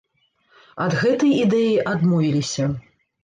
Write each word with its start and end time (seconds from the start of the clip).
Ад 0.85 0.95
гэтай 1.01 1.35
ідэі 1.43 1.77
адмовіліся. 1.93 2.65